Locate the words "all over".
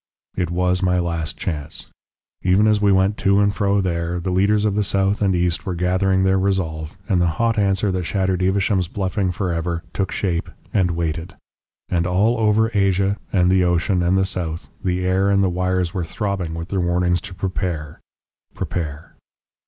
12.07-12.71